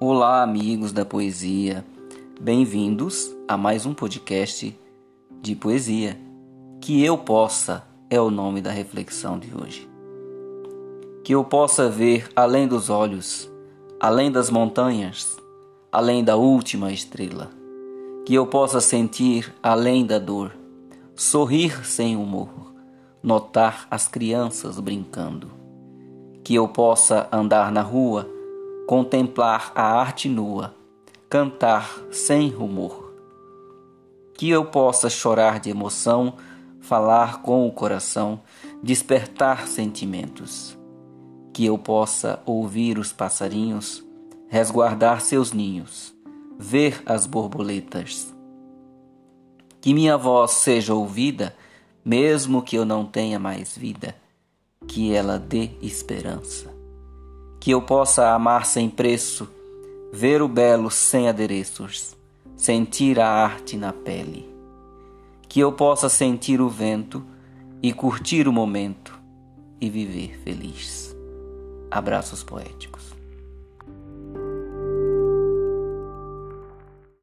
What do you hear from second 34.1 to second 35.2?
Que eu possa